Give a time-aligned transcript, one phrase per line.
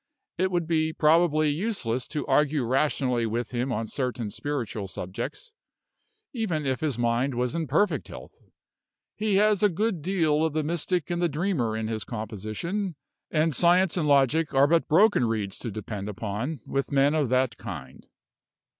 [0.39, 5.51] It would be probably useless to argue rationally with him on certain spiritual subjects,
[6.33, 8.41] even if his mind was in perfect health.
[9.15, 12.95] He has a good deal of the mystic and the dreamer in his composition;
[13.29, 17.57] and science and logic are but broken reeds to depend upon with men of that
[17.57, 18.07] kind."